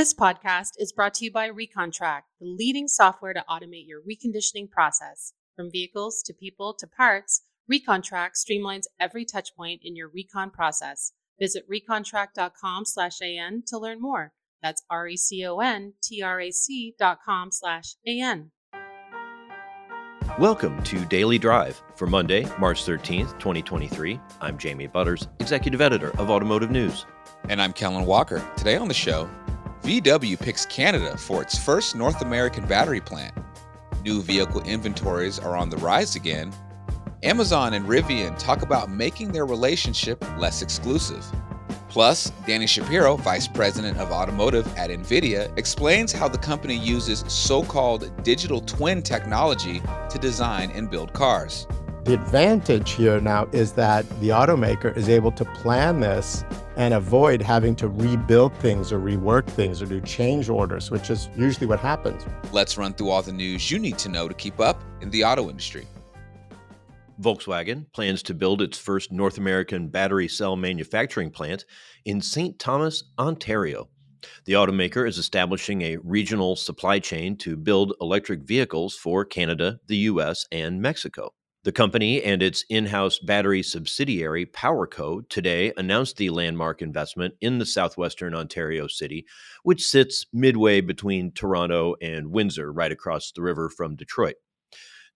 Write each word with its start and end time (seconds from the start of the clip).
This 0.00 0.14
podcast 0.14 0.76
is 0.78 0.92
brought 0.92 1.12
to 1.16 1.26
you 1.26 1.30
by 1.30 1.50
ReconTrack, 1.50 2.22
the 2.40 2.46
leading 2.46 2.88
software 2.88 3.34
to 3.34 3.44
automate 3.46 3.86
your 3.86 4.00
reconditioning 4.00 4.70
process. 4.70 5.34
From 5.54 5.70
vehicles 5.70 6.22
to 6.22 6.32
people 6.32 6.72
to 6.78 6.86
parts, 6.86 7.42
ReconTrack 7.70 8.30
streamlines 8.34 8.84
every 8.98 9.26
touchpoint 9.26 9.80
in 9.82 9.96
your 9.96 10.08
recon 10.08 10.52
process. 10.52 11.12
Visit 11.38 11.68
recontrack.com 11.68 12.86
slash 12.86 13.20
AN 13.20 13.62
to 13.66 13.76
learn 13.76 14.00
more. 14.00 14.32
That's 14.62 14.82
r 14.88 15.06
e 15.06 15.18
c 15.18 15.44
o 15.44 15.58
n 15.58 15.92
t 16.02 16.22
r 16.22 16.40
a 16.40 16.50
c 16.50 16.94
dot 16.98 17.18
com 17.22 17.52
slash 17.52 17.96
a 18.06 18.22
n. 18.22 18.52
Welcome 20.38 20.82
to 20.84 21.04
Daily 21.04 21.38
Drive 21.38 21.82
for 21.94 22.06
Monday, 22.06 22.46
March 22.58 22.86
13th, 22.86 23.38
2023. 23.38 24.18
I'm 24.40 24.56
Jamie 24.56 24.86
Butters, 24.86 25.28
Executive 25.40 25.82
Editor 25.82 26.18
of 26.18 26.30
Automotive 26.30 26.70
News. 26.70 27.04
And 27.50 27.60
I'm 27.60 27.74
Kellen 27.74 28.06
Walker. 28.06 28.42
Today 28.56 28.76
on 28.76 28.88
the 28.88 28.94
show, 28.94 29.28
VW 29.90 30.38
picks 30.38 30.64
Canada 30.66 31.16
for 31.16 31.42
its 31.42 31.58
first 31.58 31.96
North 31.96 32.22
American 32.22 32.64
battery 32.64 33.00
plant. 33.00 33.34
New 34.04 34.22
vehicle 34.22 34.62
inventories 34.62 35.40
are 35.40 35.56
on 35.56 35.68
the 35.68 35.76
rise 35.78 36.14
again. 36.14 36.52
Amazon 37.24 37.74
and 37.74 37.84
Rivian 37.86 38.38
talk 38.38 38.62
about 38.62 38.88
making 38.88 39.32
their 39.32 39.46
relationship 39.46 40.24
less 40.38 40.62
exclusive. 40.62 41.26
Plus, 41.88 42.30
Danny 42.46 42.68
Shapiro, 42.68 43.16
Vice 43.16 43.48
President 43.48 43.98
of 43.98 44.12
Automotive 44.12 44.64
at 44.78 44.90
NVIDIA, 44.90 45.52
explains 45.58 46.12
how 46.12 46.28
the 46.28 46.38
company 46.38 46.76
uses 46.76 47.24
so 47.26 47.64
called 47.64 48.22
digital 48.22 48.60
twin 48.60 49.02
technology 49.02 49.82
to 50.08 50.18
design 50.20 50.70
and 50.70 50.88
build 50.88 51.12
cars. 51.14 51.66
The 52.04 52.14
advantage 52.14 52.92
here 52.92 53.20
now 53.20 53.48
is 53.50 53.72
that 53.72 54.08
the 54.20 54.28
automaker 54.28 54.96
is 54.96 55.08
able 55.08 55.32
to 55.32 55.44
plan 55.44 55.98
this 55.98 56.44
and 56.80 56.94
avoid 56.94 57.42
having 57.42 57.76
to 57.76 57.88
rebuild 57.88 58.54
things 58.56 58.90
or 58.90 58.98
rework 58.98 59.46
things 59.46 59.82
or 59.82 59.86
do 59.86 60.00
change 60.00 60.48
orders, 60.48 60.90
which 60.90 61.10
is 61.10 61.28
usually 61.36 61.66
what 61.66 61.78
happens. 61.78 62.24
Let's 62.52 62.78
run 62.78 62.94
through 62.94 63.10
all 63.10 63.20
the 63.20 63.34
news 63.34 63.70
you 63.70 63.78
need 63.78 63.98
to 63.98 64.08
know 64.08 64.28
to 64.28 64.32
keep 64.32 64.58
up 64.60 64.82
in 65.02 65.10
the 65.10 65.22
auto 65.22 65.50
industry. 65.50 65.86
Volkswagen 67.20 67.84
plans 67.92 68.22
to 68.22 68.32
build 68.32 68.62
its 68.62 68.78
first 68.78 69.12
North 69.12 69.36
American 69.36 69.88
battery 69.88 70.26
cell 70.26 70.56
manufacturing 70.56 71.30
plant 71.30 71.66
in 72.06 72.22
St. 72.22 72.58
Thomas, 72.58 73.04
Ontario. 73.18 73.90
The 74.46 74.54
automaker 74.54 75.06
is 75.06 75.18
establishing 75.18 75.82
a 75.82 75.98
regional 75.98 76.56
supply 76.56 76.98
chain 76.98 77.36
to 77.38 77.58
build 77.58 77.92
electric 78.00 78.40
vehicles 78.40 78.96
for 78.96 79.26
Canada, 79.26 79.80
the 79.86 79.98
US, 79.98 80.46
and 80.50 80.80
Mexico. 80.80 81.34
The 81.62 81.72
company 81.72 82.22
and 82.22 82.42
its 82.42 82.64
in 82.70 82.86
house 82.86 83.18
battery 83.18 83.62
subsidiary, 83.62 84.46
PowerCo, 84.46 85.28
today 85.28 85.74
announced 85.76 86.16
the 86.16 86.30
landmark 86.30 86.80
investment 86.80 87.34
in 87.42 87.58
the 87.58 87.66
southwestern 87.66 88.34
Ontario 88.34 88.86
city, 88.86 89.26
which 89.62 89.84
sits 89.84 90.24
midway 90.32 90.80
between 90.80 91.32
Toronto 91.32 91.96
and 92.00 92.32
Windsor, 92.32 92.72
right 92.72 92.90
across 92.90 93.30
the 93.30 93.42
river 93.42 93.68
from 93.68 93.94
Detroit. 93.94 94.36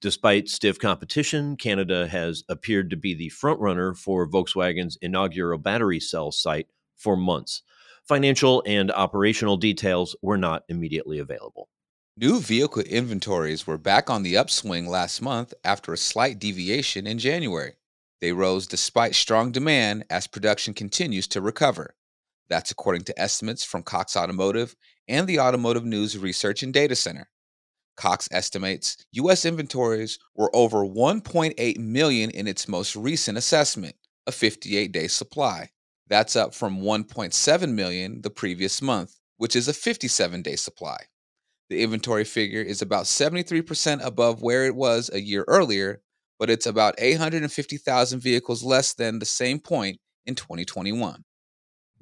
Despite 0.03 0.51
stiff 0.51 0.79
competition, 0.79 1.57
Canada 1.57 2.07
has 2.09 2.45
appeared 2.51 2.91
to 2.91 2.97
be 2.97 3.15
the 3.15 3.31
frontrunner 3.31 3.97
for 3.97 4.29
Volkswagen's 4.29 4.99
inaugural 5.01 5.57
battery 5.57 5.99
cell 5.99 6.31
site 6.31 6.67
for 6.95 7.17
months. 7.17 7.63
Financial 8.07 8.63
and 8.67 8.91
operational 8.91 9.57
details 9.57 10.15
were 10.21 10.37
not 10.37 10.65
immediately 10.69 11.19
available. 11.19 11.71
New 12.17 12.39
vehicle 12.39 12.83
inventories 12.83 13.67
were 13.67 13.77
back 13.77 14.09
on 14.09 14.23
the 14.23 14.37
upswing 14.37 14.87
last 14.87 15.21
month 15.21 15.53
after 15.65 15.93
a 15.93 15.97
slight 15.97 16.39
deviation 16.39 17.09
in 17.09 17.19
January. 17.19 17.73
They 18.21 18.31
rose 18.31 18.69
despite 18.69 19.17
strong 19.17 19.51
demand 19.51 20.05
as 20.09 20.29
production 20.29 20.75
continues 20.75 21.27
to 21.29 21.41
recover. 21.41 21.97
That's 22.49 22.71
according 22.71 23.03
to 23.07 23.21
estimates 23.21 23.65
from 23.65 23.83
Cox 23.83 24.17
Automotive 24.17 24.77
and 25.09 25.27
the 25.27 25.41
Automotive 25.41 25.85
News 25.85 26.17
Research 26.17 26.63
and 26.63 26.73
Data 26.73 26.95
Center. 26.95 27.29
Cox 27.97 28.29
estimates 28.31 28.97
U.S. 29.15 29.45
inventories 29.45 30.21
were 30.37 30.55
over 30.55 30.87
1.8 30.87 31.79
million 31.79 32.31
in 32.31 32.47
its 32.47 32.69
most 32.69 32.95
recent 32.95 33.37
assessment, 33.37 33.97
a 34.29 34.31
58 34.31 34.93
day 34.93 35.09
supply. 35.09 35.69
That's 36.07 36.37
up 36.37 36.55
from 36.55 36.81
1.7 36.81 37.75
million 37.75 38.23
the 38.23 38.31
previous 38.31 38.81
month, 38.81 39.19
which 39.37 39.57
is 39.57 39.67
a 39.67 39.73
57 39.75 40.43
day 40.43 40.55
supply. 40.55 40.99
The 41.71 41.83
inventory 41.83 42.25
figure 42.25 42.61
is 42.61 42.83
about 42.83 43.05
73% 43.05 44.05
above 44.05 44.43
where 44.43 44.67
it 44.67 44.75
was 44.75 45.11
a 45.13 45.21
year 45.21 45.45
earlier, 45.49 46.03
but 46.39 46.51
it's 46.51 46.67
about 46.67 46.95
850,000 46.99 48.21
vehicles 48.21 48.63
less 48.63 48.95
than 48.95 49.19
the 49.19 49.25
same 49.25 49.59
point 49.59 49.99
in 50.27 50.35
2021. 50.35 51.25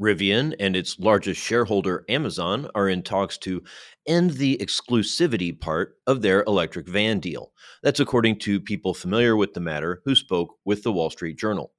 Rivian 0.01 0.55
and 0.59 0.75
its 0.75 0.99
largest 0.99 1.41
shareholder, 1.41 2.05
Amazon, 2.09 2.69
are 2.75 2.89
in 2.89 3.03
talks 3.03 3.39
to 3.39 3.63
end 4.07 4.33
the 4.33 4.57
exclusivity 4.59 5.59
part 5.59 5.95
of 6.07 6.23
their 6.23 6.43
electric 6.45 6.89
van 6.89 7.21
deal. 7.21 7.53
That's 7.83 8.01
according 8.01 8.41
to 8.41 8.61
people 8.61 8.95
familiar 8.95 9.37
with 9.37 9.55
the 9.55 9.61
matter 9.61 10.03
who 10.05 10.17
spoke 10.17 10.57
with 10.65 10.83
the 10.83 10.93
Wall 10.93 11.11
Street 11.11 11.39
Journal. 11.39 11.73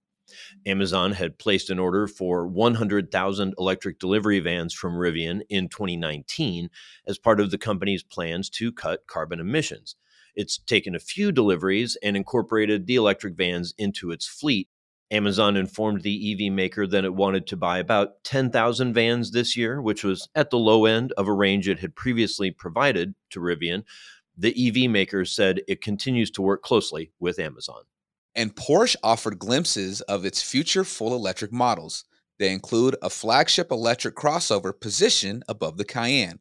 Amazon 0.66 1.12
had 1.12 1.38
placed 1.38 1.70
an 1.70 1.80
order 1.80 2.08
for 2.08 2.48
100,000 2.48 3.54
electric 3.58 4.00
delivery 4.00 4.40
vans 4.40 4.74
from 4.74 4.94
Rivian 4.94 5.42
in 5.50 5.70
2019 5.70 6.70
as 7.08 7.18
part 7.18 7.40
of 7.40 7.52
the 7.52 7.58
company's 7.58 8.04
plans 8.04 8.50
to 8.52 8.72
cut 8.72 9.08
carbon 9.08 9.40
emissions. 9.40 9.96
It's 10.36 10.58
taken 10.58 10.96
a 10.96 11.00
few 11.00 11.32
deliveries 11.32 11.98
and 12.02 12.18
incorporated 12.18 12.88
the 12.88 12.96
electric 12.96 13.36
vans 13.36 13.74
into 13.78 14.12
its 14.12 14.26
fleet. 14.26 14.68
Amazon 15.12 15.56
informed 15.56 16.02
the 16.02 16.34
EV 16.34 16.52
maker 16.52 16.88
that 16.88 17.06
it 17.06 17.14
wanted 17.14 17.46
to 17.48 17.58
buy 17.58 17.78
about 17.78 18.24
10,000 18.24 18.94
vans 18.94 19.32
this 19.32 19.56
year, 19.56 19.80
which 19.80 20.04
was 20.04 20.28
at 20.34 20.50
the 20.50 20.58
low 20.58 20.86
end 20.86 21.12
of 21.18 21.28
a 21.28 21.34
range 21.34 21.68
it 21.68 21.80
had 21.80 21.96
previously 21.96 22.50
provided 22.50 23.14
to 23.30 23.40
Rivian. 23.40 23.84
The 24.36 24.56
EV 24.68 24.90
maker 24.90 25.24
said 25.26 25.62
it 25.68 25.82
continues 25.82 26.32
to 26.32 26.42
work 26.42 26.64
closely 26.64 27.12
with 27.20 27.38
Amazon. 27.38 27.84
And 28.36 28.56
Porsche 28.56 28.96
offered 29.04 29.40
glimpses 29.40 30.02
of 30.02 30.26
its 30.26 30.42
future 30.42 30.84
full 30.84 31.14
electric 31.14 31.52
models. 31.52 32.04
They 32.40 32.52
include 32.52 32.96
a 33.02 33.10
flagship 33.10 33.72
electric 33.72 34.16
crossover 34.16 34.74
positioned 34.80 35.44
above 35.48 35.78
the 35.78 35.86
Cayenne. 35.86 36.40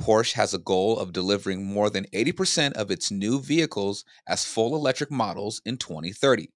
Porsche 0.00 0.32
has 0.32 0.54
a 0.54 0.58
goal 0.58 0.98
of 0.98 1.12
delivering 1.12 1.64
more 1.64 1.90
than 1.90 2.06
80% 2.06 2.72
of 2.72 2.90
its 2.90 3.10
new 3.10 3.40
vehicles 3.40 4.04
as 4.26 4.44
full 4.44 4.74
electric 4.74 5.10
models 5.10 5.60
in 5.64 5.76
2030. 5.76 6.48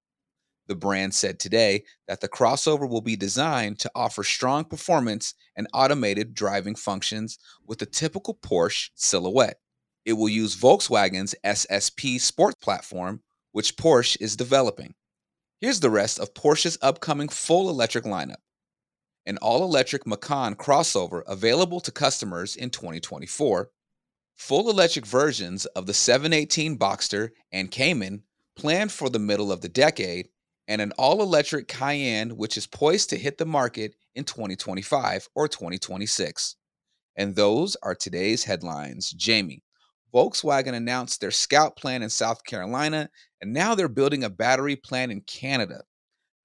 The 0.67 0.75
brand 0.75 1.13
said 1.13 1.39
today 1.39 1.83
that 2.07 2.21
the 2.21 2.27
crossover 2.27 2.89
will 2.89 3.01
be 3.01 3.15
designed 3.15 3.79
to 3.79 3.91
offer 3.93 4.23
strong 4.23 4.65
performance 4.65 5.35
and 5.55 5.67
automated 5.73 6.33
driving 6.33 6.75
functions 6.75 7.37
with 7.65 7.81
a 7.83 7.85
typical 7.85 8.33
Porsche 8.33 8.89
silhouette. 8.95 9.59
It 10.05 10.13
will 10.13 10.29
use 10.29 10.55
Volkswagen's 10.55 11.35
SSP 11.45 12.19
Sport 12.19 12.59
platform 12.59 13.21
which 13.55 13.77
Porsche 13.77 14.17
is 14.19 14.35
developing. 14.35 14.95
Here's 15.61 15.79
the 15.79 15.89
rest 15.89 16.19
of 16.19 16.33
Porsche's 16.33 16.77
upcoming 16.81 17.29
full 17.29 17.69
electric 17.69 18.03
lineup 18.03 18.43
an 19.25 19.37
all 19.37 19.63
electric 19.63 20.05
Macan 20.05 20.55
crossover 20.55 21.23
available 21.25 21.79
to 21.79 21.89
customers 21.89 22.57
in 22.57 22.69
2024, 22.69 23.69
full 24.35 24.69
electric 24.69 25.05
versions 25.05 25.65
of 25.67 25.85
the 25.85 25.93
718 25.93 26.77
Boxster 26.77 27.29
and 27.53 27.71
Cayman 27.71 28.23
planned 28.57 28.91
for 28.91 29.09
the 29.09 29.19
middle 29.19 29.53
of 29.53 29.61
the 29.61 29.69
decade, 29.69 30.27
and 30.67 30.81
an 30.81 30.91
all 30.97 31.21
electric 31.21 31.69
Cayenne 31.69 32.35
which 32.35 32.57
is 32.57 32.67
poised 32.67 33.09
to 33.11 33.17
hit 33.17 33.37
the 33.37 33.45
market 33.45 33.95
in 34.15 34.25
2025 34.25 35.29
or 35.33 35.47
2026. 35.47 36.57
And 37.15 37.33
those 37.33 37.77
are 37.81 37.95
today's 37.95 38.43
headlines. 38.43 39.11
Jamie, 39.11 39.63
Volkswagen 40.15 40.73
announced 40.73 41.19
their 41.19 41.31
Scout 41.31 41.75
plant 41.75 42.03
in 42.03 42.09
South 42.09 42.45
Carolina, 42.45 43.09
and 43.41 43.51
now 43.51 43.75
they're 43.75 43.89
building 43.89 44.23
a 44.23 44.29
battery 44.29 44.77
plant 44.77 45.11
in 45.11 45.19
Canada. 45.21 45.83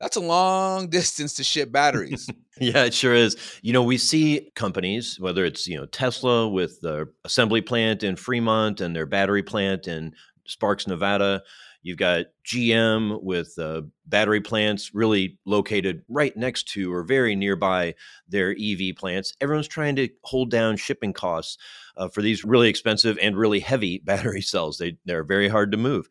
That's 0.01 0.17
a 0.17 0.21
long 0.21 0.89
distance 0.91 1.35
to 1.35 1.45
ship 1.45 1.71
batteries. 1.71 2.29
yeah, 2.61 2.85
it 2.85 2.95
sure 2.95 3.15
is. 3.15 3.37
You 3.63 3.73
know, 3.73 3.85
we 3.85 3.97
see 3.97 4.51
companies, 4.57 5.21
whether 5.21 5.45
it's, 5.45 5.69
you 5.69 5.77
know, 5.77 5.87
Tesla 5.87 6.49
with 6.49 6.81
their 6.81 7.11
assembly 7.25 7.61
plant 7.61 8.03
in 8.03 8.17
Fremont 8.17 8.81
and 8.81 8.97
their 8.97 9.07
battery 9.07 9.43
plant 9.43 9.87
in 9.87 10.15
Sparks, 10.47 10.89
Nevada, 10.89 11.43
You've 11.82 11.98
got 11.98 12.27
GM 12.44 13.22
with 13.22 13.59
uh, 13.59 13.82
battery 14.06 14.41
plants 14.41 14.91
really 14.94 15.38
located 15.47 16.03
right 16.09 16.36
next 16.36 16.68
to 16.72 16.92
or 16.92 17.04
very 17.04 17.34
nearby 17.34 17.94
their 18.28 18.50
EV 18.50 18.97
plants. 18.97 19.34
Everyone's 19.41 19.68
trying 19.68 19.97
to 19.97 20.09
hold 20.24 20.50
down 20.50 20.77
shipping 20.77 21.12
costs 21.12 21.56
uh, 21.97 22.09
for 22.09 22.22
these 22.22 22.44
really 22.44 22.68
expensive 22.68 23.18
and 23.21 23.36
really 23.36 23.60
heavy 23.60 23.98
battery 24.04 24.42
cells. 24.42 24.78
They, 24.78 24.98
they're 25.04 25.24
very 25.24 25.48
hard 25.48 25.72
to 25.72 25.78
move. 25.78 26.09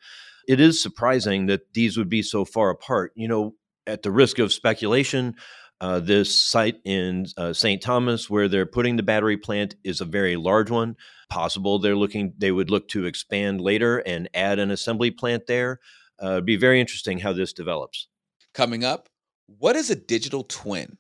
It 0.48 0.60
is 0.60 0.82
surprising 0.82 1.46
that 1.46 1.74
these 1.74 1.98
would 1.98 2.10
be 2.10 2.24
so 2.24 2.46
far 2.46 2.72
apart. 2.72 3.12
You 3.16 3.28
know, 3.28 3.56
at 3.86 4.02
the 4.02 4.12
risk 4.12 4.40
of 4.40 4.52
speculation, 4.52 5.36
uh, 5.82 6.00
this 6.00 6.36
site 6.36 6.78
in 6.84 7.26
uh, 7.38 7.54
St. 7.54 7.82
Thomas, 7.82 8.30
where 8.30 8.48
they're 8.48 8.66
putting 8.66 8.96
the 8.96 9.04
battery 9.04 9.38
plant, 9.38 9.76
is 9.84 10.02
a 10.02 10.06
very 10.06 10.36
large 10.36 10.70
one. 10.70 10.96
Possible 11.30 11.80
they're 11.80 11.96
looking, 11.96 12.34
they 12.38 12.52
would 12.52 12.72
look 12.72 12.88
to 12.90 13.06
expand 13.06 13.62
later 13.62 14.00
and 14.00 14.30
add 14.34 14.60
an 14.60 14.72
assembly 14.72 15.12
plant 15.12 15.46
there. 15.48 15.80
Uh, 16.22 16.32
it'd 16.32 16.46
be 16.46 16.58
very 16.58 16.82
interesting 16.82 17.20
how 17.20 17.34
this 17.34 17.54
develops. 17.54 18.08
Coming 18.54 18.84
up, 18.84 19.10
what 19.46 19.76
is 19.76 19.90
a 19.90 19.96
digital 19.96 20.44
twin, 20.44 20.98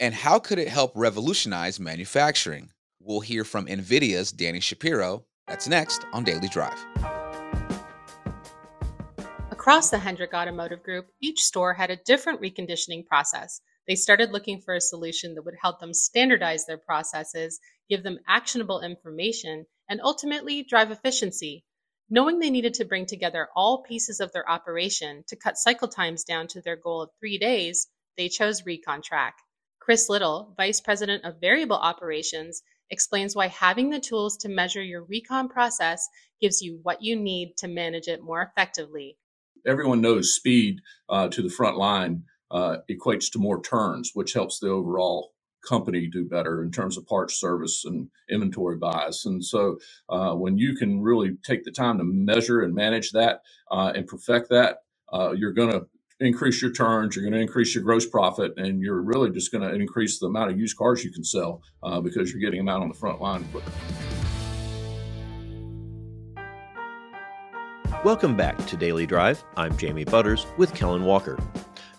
and 0.00 0.14
how 0.14 0.38
could 0.38 0.58
it 0.58 0.68
help 0.68 0.92
revolutionize 0.94 1.78
manufacturing? 1.78 2.70
We'll 3.00 3.20
hear 3.20 3.44
from 3.44 3.66
NVIDIA's 3.66 4.32
Danny 4.32 4.60
Shapiro. 4.60 5.24
That's 5.46 5.68
next 5.68 6.04
on 6.12 6.24
Daily 6.24 6.48
Drive. 6.48 6.78
Across 9.50 9.90
the 9.90 9.98
Hendrick 9.98 10.34
Automotive 10.34 10.82
Group, 10.82 11.06
each 11.20 11.40
store 11.40 11.72
had 11.74 11.90
a 11.90 11.96
different 12.04 12.40
reconditioning 12.40 13.06
process. 13.06 13.60
They 13.86 13.96
started 13.96 14.32
looking 14.32 14.60
for 14.60 14.74
a 14.74 14.80
solution 14.80 15.34
that 15.34 15.44
would 15.44 15.56
help 15.60 15.78
them 15.78 15.92
standardize 15.92 16.64
their 16.64 16.78
processes, 16.78 17.60
give 17.88 18.02
them 18.02 18.18
actionable 18.26 18.80
information, 18.80 19.66
and 19.88 20.00
ultimately 20.02 20.62
drive 20.62 20.90
efficiency. 20.90 21.64
Knowing 22.08 22.38
they 22.38 22.50
needed 22.50 22.74
to 22.74 22.84
bring 22.84 23.06
together 23.06 23.48
all 23.54 23.82
pieces 23.82 24.20
of 24.20 24.32
their 24.32 24.48
operation 24.48 25.24
to 25.26 25.36
cut 25.36 25.58
cycle 25.58 25.88
times 25.88 26.24
down 26.24 26.46
to 26.46 26.60
their 26.60 26.76
goal 26.76 27.02
of 27.02 27.10
three 27.18 27.38
days, 27.38 27.88
they 28.16 28.28
chose 28.28 28.62
ReconTrack. 28.62 29.32
Chris 29.80 30.08
Little, 30.08 30.54
Vice 30.56 30.80
President 30.80 31.24
of 31.24 31.40
Variable 31.40 31.76
Operations, 31.76 32.62
explains 32.90 33.34
why 33.34 33.48
having 33.48 33.90
the 33.90 34.00
tools 34.00 34.38
to 34.38 34.48
measure 34.48 34.82
your 34.82 35.04
recon 35.04 35.48
process 35.48 36.08
gives 36.40 36.62
you 36.62 36.78
what 36.82 37.02
you 37.02 37.16
need 37.16 37.56
to 37.58 37.68
manage 37.68 38.08
it 38.08 38.22
more 38.22 38.42
effectively. 38.42 39.18
Everyone 39.66 40.00
knows 40.00 40.34
speed 40.34 40.80
uh, 41.08 41.28
to 41.28 41.42
the 41.42 41.50
front 41.50 41.76
line 41.76 42.24
uh, 42.54 42.76
equates 42.90 43.30
to 43.32 43.38
more 43.38 43.60
turns, 43.60 44.12
which 44.14 44.32
helps 44.32 44.58
the 44.60 44.68
overall 44.68 45.32
company 45.68 46.06
do 46.06 46.24
better 46.24 46.62
in 46.62 46.70
terms 46.70 46.96
of 46.96 47.06
parts 47.06 47.40
service 47.40 47.84
and 47.84 48.08
inventory 48.30 48.76
buys. 48.76 49.24
And 49.24 49.44
so 49.44 49.78
uh, 50.08 50.34
when 50.34 50.56
you 50.56 50.76
can 50.76 51.00
really 51.02 51.36
take 51.42 51.64
the 51.64 51.70
time 51.72 51.98
to 51.98 52.04
measure 52.04 52.62
and 52.62 52.74
manage 52.74 53.10
that 53.12 53.40
uh, 53.70 53.92
and 53.94 54.06
perfect 54.06 54.50
that, 54.50 54.78
uh, 55.12 55.32
you're 55.32 55.52
going 55.52 55.72
to 55.72 55.86
increase 56.20 56.62
your 56.62 56.70
turns, 56.70 57.16
you're 57.16 57.24
going 57.24 57.34
to 57.34 57.40
increase 57.40 57.74
your 57.74 57.82
gross 57.82 58.06
profit, 58.06 58.52
and 58.56 58.80
you're 58.80 59.02
really 59.02 59.30
just 59.30 59.50
going 59.50 59.68
to 59.68 59.74
increase 59.74 60.20
the 60.20 60.26
amount 60.26 60.50
of 60.50 60.58
used 60.58 60.76
cars 60.76 61.02
you 61.02 61.10
can 61.10 61.24
sell 61.24 61.60
uh, 61.82 62.00
because 62.00 62.30
you're 62.30 62.40
getting 62.40 62.60
them 62.60 62.68
out 62.68 62.82
on 62.82 62.88
the 62.88 62.94
front 62.94 63.20
line 63.20 63.44
quicker. 63.50 63.72
Welcome 68.04 68.36
back 68.36 68.64
to 68.66 68.76
Daily 68.76 69.06
Drive. 69.06 69.42
I'm 69.56 69.76
Jamie 69.78 70.04
Butters 70.04 70.46
with 70.58 70.74
Kellen 70.74 71.04
Walker. 71.04 71.38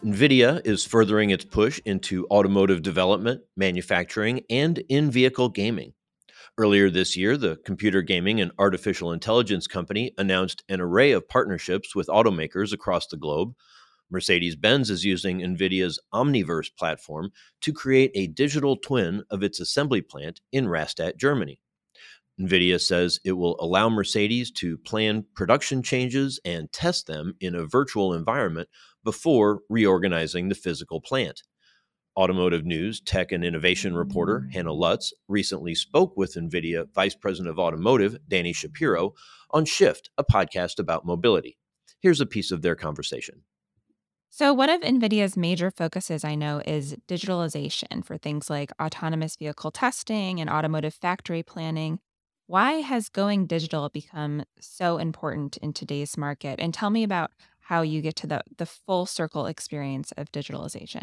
NVIDIA 0.06 0.62
is 0.68 0.86
furthering 0.86 1.32
its 1.32 1.44
push 1.44 1.80
into 1.84 2.28
automotive 2.28 2.84
development, 2.84 3.42
manufacturing, 3.58 4.44
and 4.52 4.78
in 4.88 5.10
vehicle 5.10 5.50
gaming. 5.50 5.94
Earlier 6.60 6.92
this 6.92 7.18
year, 7.18 7.38
the 7.38 7.56
computer 7.66 8.04
gaming 8.04 8.40
and 8.40 8.52
artificial 8.60 9.12
intelligence 9.12 9.66
company 9.66 10.12
announced 10.20 10.64
an 10.70 10.80
array 10.80 11.12
of 11.12 11.28
partnerships 11.28 11.96
with 11.96 12.06
automakers 12.06 12.72
across 12.72 13.08
the 13.08 13.18
globe. 13.18 13.56
Mercedes 14.12 14.56
Benz 14.56 14.92
is 14.92 15.04
using 15.04 15.40
NVIDIA's 15.40 16.00
Omniverse 16.14 16.70
platform 16.78 17.32
to 17.62 17.74
create 17.74 18.12
a 18.14 18.28
digital 18.28 18.78
twin 18.78 19.24
of 19.32 19.42
its 19.42 19.60
assembly 19.60 20.02
plant 20.02 20.40
in 20.52 20.68
Rastatt, 20.68 21.18
Germany. 21.18 21.60
NVIDIA 22.40 22.80
says 22.80 23.20
it 23.24 23.32
will 23.32 23.56
allow 23.60 23.90
Mercedes 23.90 24.52
to 24.52 24.78
plan 24.78 25.26
production 25.36 25.82
changes 25.82 26.40
and 26.46 26.72
test 26.72 27.08
them 27.08 27.34
in 27.40 27.56
a 27.56 27.66
virtual 27.66 28.14
environment 28.14 28.68
before 29.06 29.62
reorganizing 29.70 30.50
the 30.50 30.56
physical 30.56 31.00
plant. 31.00 31.44
Automotive 32.18 32.66
News 32.66 33.00
tech 33.00 33.32
and 33.32 33.46
innovation 33.46 33.96
reporter 33.96 34.50
Hannah 34.52 34.74
Lutz 34.74 35.14
recently 35.30 35.76
spoke 35.76 36.18
with 36.18 36.36
NVIDIA 36.36 36.88
Vice 36.94 37.16
President 37.16 37.50
of 37.50 37.60
Automotive 37.60 38.18
Danny 38.28 38.52
Shapiro 38.52 39.14
on 39.52 39.64
Shift, 39.64 40.10
a 40.18 40.24
podcast 40.24 40.80
about 40.80 41.06
mobility. 41.06 41.58
Here's 42.02 42.22
a 42.22 42.26
piece 42.26 42.52
of 42.52 42.62
their 42.62 42.76
conversation. 42.76 43.44
So, 44.30 44.54
one 44.54 44.70
of 44.70 44.82
NVIDIA's 44.82 45.38
major 45.38 45.72
focuses 45.72 46.26
I 46.26 46.36
know 46.36 46.62
is 46.66 46.98
digitalization 47.08 48.04
for 48.04 48.18
things 48.18 48.50
like 48.50 48.72
autonomous 48.82 49.38
vehicle 49.38 49.72
testing 49.72 50.42
and 50.42 50.50
automotive 50.50 50.94
factory 50.94 51.42
planning. 51.42 52.00
Why 52.48 52.74
has 52.74 53.10
going 53.10 53.48
digital 53.48 53.90
become 53.90 54.44
so 54.60 54.98
important 54.98 55.58
in 55.58 55.74
today's 55.74 56.18
market? 56.18 56.60
And 56.60 56.74
tell 56.74 56.90
me 56.90 57.04
about 57.04 57.32
how 57.66 57.82
you 57.82 58.00
get 58.00 58.16
to 58.16 58.28
the, 58.28 58.42
the 58.58 58.66
full 58.66 59.08
circle 59.08 59.48
experience 59.48 60.12
of 60.18 60.32
digitalization. 60.32 61.02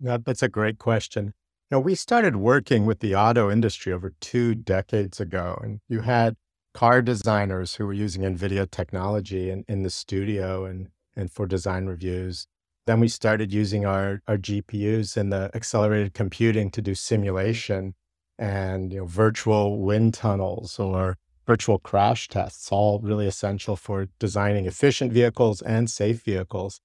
That's 0.00 0.42
a 0.42 0.48
great 0.48 0.78
question. 0.78 1.34
Now, 1.70 1.78
we 1.78 1.94
started 1.94 2.34
working 2.34 2.84
with 2.84 2.98
the 2.98 3.14
auto 3.14 3.48
industry 3.48 3.92
over 3.92 4.12
two 4.20 4.56
decades 4.56 5.20
ago, 5.20 5.56
and 5.62 5.80
you 5.88 6.00
had 6.00 6.34
car 6.74 7.00
designers 7.00 7.76
who 7.76 7.86
were 7.86 7.92
using 7.92 8.22
NVIDIA 8.22 8.68
technology 8.68 9.50
in, 9.50 9.64
in 9.68 9.84
the 9.84 9.90
studio 9.90 10.64
and, 10.64 10.88
and 11.14 11.30
for 11.30 11.46
design 11.46 11.86
reviews. 11.86 12.48
Then 12.86 12.98
we 12.98 13.06
started 13.06 13.52
using 13.52 13.86
our, 13.86 14.20
our 14.26 14.36
GPUs 14.36 15.16
in 15.16 15.30
the 15.30 15.48
accelerated 15.54 16.12
computing 16.12 16.72
to 16.72 16.82
do 16.82 16.96
simulation 16.96 17.94
and 18.36 18.92
you 18.92 18.98
know, 18.98 19.06
virtual 19.06 19.80
wind 19.80 20.14
tunnels 20.14 20.76
or 20.80 21.18
virtual 21.50 21.80
crash 21.80 22.28
tests, 22.28 22.68
all 22.70 23.00
really 23.00 23.26
essential 23.26 23.74
for 23.74 24.06
designing 24.20 24.66
efficient 24.66 25.12
vehicles 25.12 25.60
and 25.62 25.90
safe 25.90 26.22
vehicles. 26.22 26.80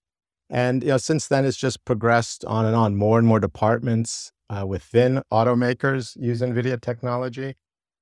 And 0.49 0.81
you 0.81 0.89
know, 0.89 0.97
since 0.97 1.27
then, 1.27 1.45
it's 1.45 1.57
just 1.57 1.85
progressed 1.85 2.43
on 2.45 2.65
and 2.65 2.75
on. 2.75 2.95
More 2.95 3.19
and 3.19 3.27
more 3.27 3.39
departments 3.39 4.31
uh, 4.49 4.65
within 4.65 5.21
automakers 5.31 6.03
use 6.19 6.41
NVIDIA 6.41 6.81
technology. 6.81 7.53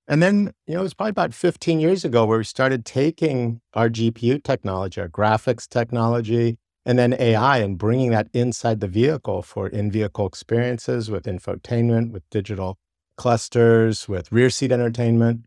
And 0.07 0.23
then, 0.23 0.53
you 0.67 0.75
know, 0.75 0.81
it 0.81 0.83
was 0.83 0.93
probably 0.93 1.11
about 1.11 1.33
15 1.33 1.81
years 1.81 2.05
ago 2.05 2.25
where 2.25 2.37
we 2.37 2.45
started 2.45 2.85
taking 2.85 3.59
our 3.73 3.89
GPU 3.89 4.41
technology, 4.41 5.01
our 5.01 5.09
graphics 5.09 5.67
technology, 5.67 6.57
and 6.85 6.97
then 6.97 7.13
AI 7.19 7.57
and 7.57 7.77
bringing 7.77 8.11
that 8.11 8.27
inside 8.33 8.79
the 8.79 8.87
vehicle 8.87 9.41
for 9.41 9.67
in 9.67 9.91
vehicle 9.91 10.27
experiences 10.27 11.11
with 11.11 11.25
infotainment, 11.25 12.11
with 12.11 12.23
digital 12.29 12.77
clusters, 13.17 14.07
with 14.07 14.31
rear 14.31 14.49
seat 14.49 14.71
entertainment. 14.71 15.45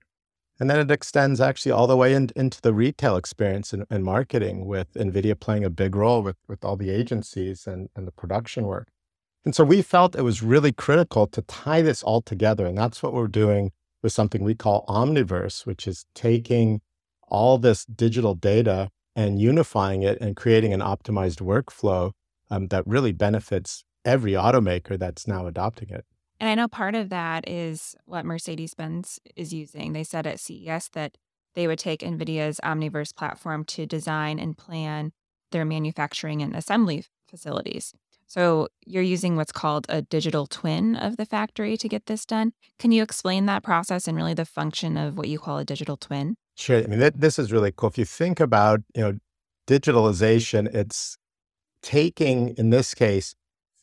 And 0.58 0.70
then 0.70 0.78
it 0.78 0.90
extends 0.90 1.40
actually 1.40 1.72
all 1.72 1.86
the 1.86 1.96
way 1.96 2.14
in, 2.14 2.30
into 2.34 2.60
the 2.62 2.72
retail 2.72 3.16
experience 3.16 3.72
and, 3.72 3.84
and, 3.90 4.04
marketing 4.04 4.64
with 4.66 4.94
NVIDIA 4.94 5.38
playing 5.38 5.64
a 5.64 5.70
big 5.70 5.94
role 5.94 6.22
with, 6.22 6.36
with 6.48 6.64
all 6.64 6.76
the 6.76 6.88
agencies 6.88 7.66
and, 7.66 7.90
and 7.94 8.06
the 8.06 8.12
production 8.12 8.64
work. 8.64 8.88
And 9.44 9.54
so 9.54 9.64
we 9.64 9.82
felt 9.82 10.16
it 10.16 10.22
was 10.22 10.42
really 10.42 10.72
critical 10.72 11.26
to 11.28 11.42
tie 11.42 11.82
this 11.82 12.02
all 12.02 12.22
together. 12.22 12.66
And 12.66 12.76
that's 12.76 13.02
what 13.02 13.12
we're 13.12 13.28
doing 13.28 13.70
with 14.02 14.12
something 14.12 14.42
we 14.42 14.54
call 14.54 14.86
Omniverse, 14.88 15.66
which 15.66 15.86
is 15.86 16.06
taking 16.14 16.80
all 17.28 17.58
this 17.58 17.84
digital 17.84 18.34
data 18.34 18.88
and 19.14 19.40
unifying 19.40 20.02
it 20.02 20.18
and 20.20 20.36
creating 20.36 20.72
an 20.72 20.80
optimized 20.80 21.40
workflow 21.40 22.12
um, 22.50 22.68
that 22.68 22.86
really 22.86 23.12
benefits 23.12 23.84
every 24.04 24.32
automaker 24.32 24.98
that's 24.98 25.26
now 25.26 25.46
adopting 25.46 25.90
it. 25.90 26.04
And 26.38 26.50
I 26.50 26.54
know 26.54 26.68
part 26.68 26.94
of 26.94 27.08
that 27.08 27.48
is 27.48 27.94
what 28.04 28.26
Mercedes 28.26 28.74
Benz 28.74 29.18
is 29.34 29.52
using. 29.52 29.92
They 29.92 30.04
said 30.04 30.26
at 30.26 30.40
CES 30.40 30.90
that 30.92 31.16
they 31.54 31.66
would 31.66 31.78
take 31.78 32.00
NVIDIA's 32.00 32.60
Omniverse 32.62 33.14
platform 33.14 33.64
to 33.64 33.86
design 33.86 34.38
and 34.38 34.56
plan 34.56 35.12
their 35.52 35.64
manufacturing 35.64 36.42
and 36.42 36.54
assembly 36.54 37.04
facilities. 37.28 37.94
So 38.26 38.68
you're 38.84 39.02
using 39.02 39.36
what's 39.36 39.52
called 39.52 39.86
a 39.88 40.02
digital 40.02 40.46
twin 40.46 40.96
of 40.96 41.16
the 41.16 41.24
factory 41.24 41.76
to 41.76 41.88
get 41.88 42.06
this 42.06 42.26
done. 42.26 42.52
Can 42.78 42.92
you 42.92 43.02
explain 43.02 43.46
that 43.46 43.62
process 43.62 44.08
and 44.08 44.16
really 44.16 44.34
the 44.34 44.44
function 44.44 44.96
of 44.96 45.16
what 45.16 45.28
you 45.28 45.38
call 45.38 45.58
a 45.58 45.64
digital 45.64 45.96
twin? 45.96 46.36
Sure. 46.56 46.82
I 46.82 46.86
mean, 46.86 47.10
this 47.14 47.38
is 47.38 47.52
really 47.52 47.72
cool. 47.74 47.88
If 47.88 47.98
you 47.98 48.04
think 48.04 48.40
about, 48.40 48.80
you 48.94 49.02
know, 49.02 49.18
digitalization, 49.66 50.72
it's 50.74 51.16
taking, 51.82 52.50
in 52.56 52.70
this 52.70 52.94
case, 52.94 53.34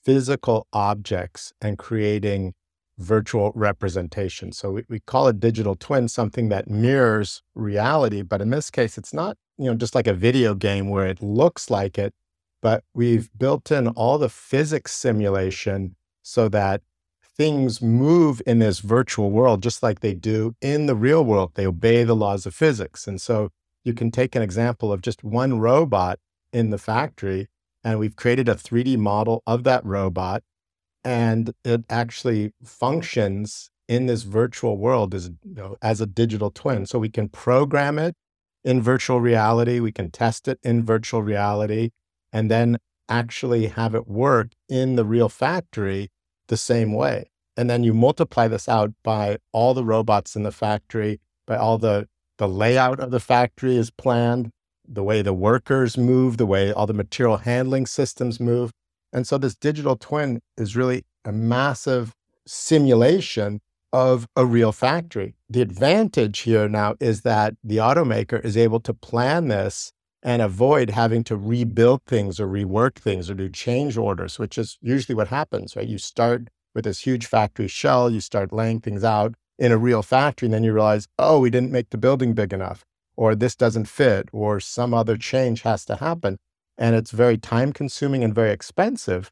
physical 0.04 0.68
objects 0.74 1.54
and 1.62 1.78
creating 1.78 2.54
virtual 2.98 3.52
representation. 3.56 4.52
So 4.52 4.72
we, 4.72 4.84
we 4.88 5.00
call 5.00 5.28
a 5.28 5.34
digital 5.34 5.76
twin 5.76 6.08
something 6.08 6.50
that 6.50 6.70
mirrors 6.70 7.42
reality, 7.56 8.22
but 8.22 8.42
in 8.42 8.50
this 8.50 8.70
case, 8.70 8.98
it's 8.98 9.14
not, 9.14 9.38
you 9.58 9.66
know, 9.66 9.76
just 9.76 9.96
like 9.96 10.08
a 10.08 10.14
video 10.14 10.54
game 10.54 10.90
where 10.90 11.08
it 11.08 11.22
looks 11.22 11.70
like 11.70 11.98
it, 11.98 12.14
but 12.62 12.84
we've 12.94 13.30
built 13.38 13.72
in 13.72 13.88
all 13.90 14.18
the 14.18 14.30
physics 14.30 14.92
simulation 14.94 15.96
so 16.22 16.48
that 16.50 16.82
things 17.36 17.82
move 17.82 18.42
in 18.46 18.60
this 18.60 18.80
virtual 18.80 19.32
world 19.32 19.64
just 19.64 19.82
like 19.82 20.02
they 20.02 20.14
do 20.14 20.56
in 20.62 20.86
the 20.86 20.96
real 20.96 21.26
world. 21.26 21.52
They 21.56 21.66
obey 21.66 22.04
the 22.04 22.16
laws 22.16 22.46
of 22.46 22.54
physics. 22.54 23.08
And 23.08 23.20
so 23.20 23.50
you 23.84 23.94
can 23.94 24.12
take 24.12 24.36
an 24.36 24.42
example 24.42 24.94
of 24.94 25.02
just 25.02 25.24
one 25.24 25.60
robot 25.60 26.20
in 26.52 26.70
the 26.70 26.78
factory 26.78 27.48
and 27.84 28.00
we've 28.00 28.16
created 28.16 28.48
a 28.50 28.56
3D 28.56 28.98
model 28.98 29.44
of 29.46 29.64
that 29.64 29.86
robot, 29.86 30.44
and 31.04 31.54
it 31.64 31.84
actually 31.90 32.54
functions 32.64 33.70
in 33.88 34.06
this 34.06 34.24
virtual 34.24 34.78
world 34.78 35.14
as, 35.14 35.30
you 35.44 35.56
know, 35.56 35.76
as 35.82 36.00
a 36.00 36.06
digital 36.06 36.50
twin. 36.50 36.86
So 36.86 37.00
we 37.00 37.10
can 37.10 37.30
program 37.30 38.00
it 38.00 38.16
in 38.64 38.82
virtual 38.82 39.20
reality, 39.20 39.80
we 39.80 39.92
can 39.92 40.10
test 40.10 40.48
it 40.48 40.58
in 40.64 40.84
virtual 40.84 41.22
reality, 41.22 41.90
and 42.32 42.50
then 42.50 42.78
actually 43.10 43.68
have 43.68 43.94
it 43.94 44.08
work 44.08 44.54
in 44.70 44.96
the 44.96 45.04
real 45.04 45.28
factory 45.28 46.10
the 46.48 46.58
same 46.58 46.94
way. 46.94 47.30
And 47.58 47.70
then 47.70 47.84
you 47.84 47.94
multiply 47.94 48.48
this 48.48 48.70
out 48.70 48.92
by 49.04 49.38
all 49.52 49.74
the 49.74 49.84
robots 49.84 50.36
in 50.36 50.44
the 50.44 50.52
factory, 50.52 51.20
by 51.46 51.58
all 51.58 51.78
the 51.78 52.08
the 52.38 52.48
layout 52.48 53.00
of 53.00 53.12
the 53.12 53.20
factory 53.20 53.78
is 53.78 53.92
planned, 53.92 54.50
the 54.88 55.04
way 55.04 55.22
the 55.22 55.34
workers 55.34 55.98
move, 55.98 56.38
the 56.38 56.46
way 56.46 56.72
all 56.72 56.88
the 56.88 56.94
material 56.94 57.38
handling 57.38 57.86
systems 57.86 58.40
move. 58.40 58.72
And 59.12 59.28
so 59.28 59.38
this 59.38 59.56
digital 59.56 59.96
twin 59.96 60.42
is 60.58 60.76
really 60.76 61.04
a 61.26 61.32
massive 61.32 62.14
simulation 62.46 63.62
of 63.92 64.26
a 64.36 64.46
real 64.46 64.72
factory. 64.72 65.36
The 65.50 65.62
advantage 65.62 66.40
here 66.40 66.68
now 66.68 66.96
is 67.00 67.22
that 67.22 67.54
the 67.64 67.78
automaker 67.78 68.44
is 68.44 68.58
able 68.58 68.80
to 68.82 68.94
plan 68.94 69.50
this 69.50 69.92
and 70.24 70.42
avoid 70.42 70.90
having 70.90 71.24
to 71.26 71.36
rebuild 71.36 72.02
things 72.08 72.40
or 72.40 72.48
rework 72.48 72.96
things 72.96 73.30
or 73.30 73.36
do 73.36 73.50
change 73.50 73.98
orders, 73.98 74.40
which 74.40 74.58
is 74.58 74.78
usually 74.82 75.16
what 75.16 75.28
happens, 75.28 75.76
right? 75.76 75.88
You 75.88 75.98
start 75.98 76.48
with 76.74 76.86
this 76.86 77.02
huge 77.02 77.26
factory 77.28 77.68
shell, 77.68 78.10
you 78.10 78.20
start 78.20 78.52
laying 78.52 78.80
things 78.80 79.04
out 79.04 79.36
in 79.60 79.72
a 79.72 79.78
real 79.78 80.02
factory, 80.02 80.48
and 80.48 80.54
then 80.54 80.64
you 80.64 80.74
realize, 80.74 81.08
oh, 81.20 81.40
we 81.40 81.50
didn't 81.50 81.72
make 81.72 81.92
the 81.92 81.98
building 81.98 82.34
big 82.34 82.52
enough, 82.52 82.84
or 83.16 83.36
this 83.36 83.56
doesn't 83.56 83.88
fit, 83.88 84.30
or 84.32 84.60
some 84.60 84.94
other 84.94 85.18
change 85.18 85.62
has 85.62 85.86
to 85.86 85.96
happen. 85.98 86.38
And 86.78 86.96
it's 86.96 87.12
very 87.12 87.38
time 87.38 87.74
consuming 87.74 88.24
and 88.24 88.34
very 88.34 88.52
expensive. 88.52 89.32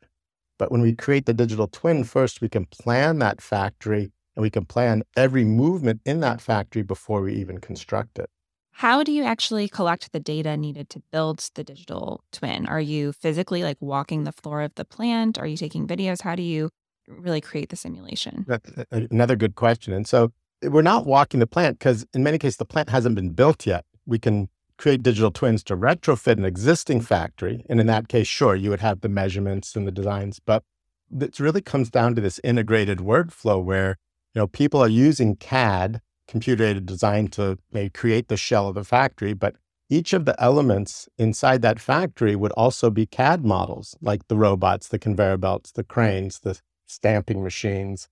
But 0.60 0.72
when 0.72 0.82
we 0.82 0.96
create 0.96 1.26
the 1.26 1.34
digital 1.34 1.68
twin, 1.68 2.04
first 2.04 2.42
we 2.42 2.50
can 2.50 2.66
plan 2.66 3.20
that 3.20 3.42
factory 3.42 4.12
and 4.36 4.44
we 4.44 4.50
can 4.50 4.66
plan 4.66 5.04
every 5.16 5.44
movement 5.44 6.02
in 6.06 6.20
that 6.20 6.40
factory 6.40 6.84
before 6.84 7.22
we 7.22 7.34
even 7.34 7.60
construct 7.60 8.20
it. 8.20 8.30
How 8.74 9.04
do 9.04 9.12
you 9.12 9.24
actually 9.24 9.68
collect 9.68 10.12
the 10.12 10.20
data 10.20 10.56
needed 10.56 10.90
to 10.92 11.02
build 11.12 11.50
the 11.56 11.64
digital 11.64 12.24
twin? 12.32 12.66
Are 12.68 12.80
you 12.80 13.12
physically 13.12 13.64
like 13.64 13.78
walking 13.80 14.24
the 14.24 14.32
floor 14.32 14.62
of 14.62 14.74
the 14.76 14.86
plant? 14.86 15.38
Are 15.38 15.48
you 15.48 15.58
taking 15.58 15.88
videos? 15.88 16.22
How 16.22 16.36
do 16.36 16.44
you 16.44 16.70
really 17.08 17.42
create 17.42 17.70
the 17.70 17.76
simulation? 17.76 18.46
That's 18.48 18.72
another 18.92 19.36
good 19.36 19.56
question. 19.56 19.94
And 19.94 20.08
so 20.08 20.32
we're 20.64 20.82
not 20.82 21.06
walking 21.06 21.40
the 21.40 21.48
plant 21.48 21.80
because 21.80 22.06
in 22.14 22.24
many 22.24 22.38
cases 22.38 22.58
the 22.58 22.66
plant 22.66 22.90
hasn't 22.90 23.16
been 23.16 23.30
built 23.30 23.66
yet. 23.66 23.86
We 24.06 24.20
can 24.20 24.50
create 24.78 25.04
digital 25.04 25.32
twins 25.32 25.64
to 25.64 25.78
retrofit 25.78 26.38
an 26.38 26.46
existing 26.46 27.02
factory. 27.02 27.64
And 27.70 27.80
in 27.80 27.88
that 27.88 28.08
case, 28.08 28.28
sure, 28.28 28.56
you 28.56 28.70
would 28.72 28.80
have 28.80 29.02
the 29.02 29.10
measurements 29.10 29.76
and 29.76 29.88
the 29.88 29.92
designs, 29.92 30.40
but 30.40 30.64
it 31.20 31.40
really 31.40 31.62
comes 31.62 31.90
down 31.90 32.16
to 32.16 32.22
this 32.22 32.40
integrated 32.44 33.00
workflow 33.00 33.64
where 33.64 33.98
you 34.34 34.40
know, 34.40 34.48
people 34.48 34.82
are 34.82 34.88
using 34.88 35.36
CAD, 35.36 36.02
computer 36.28 36.64
aided 36.64 36.86
design, 36.86 37.28
to 37.30 37.60
maybe 37.72 37.90
create 37.90 38.28
the 38.28 38.38
shell 38.38 38.70
of 38.70 38.76
the 38.76 38.84
factory, 38.84 39.34
but 39.34 39.56
each 39.90 40.14
of 40.14 40.24
the 40.26 40.42
elements 40.42 41.10
inside 41.18 41.62
that 41.62 41.80
factory 41.80 42.36
would 42.36 42.54
also 42.54 42.90
be 42.90 43.06
CAD 43.06 43.44
models, 43.44 43.96
like 44.02 44.28
the 44.30 44.38
robots, 44.38 44.88
the 44.88 44.98
conveyor 44.98 45.38
belts, 45.38 45.72
the 45.74 45.84
cranes, 45.84 46.40
the 46.40 46.60
stamping 46.88 47.44
machines. 47.44 48.08